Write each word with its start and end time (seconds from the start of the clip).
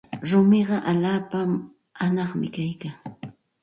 Rumiqa 0.29 0.77
allaapa 0.91 1.39
anam 2.05 2.31
kaykan. 2.55 2.95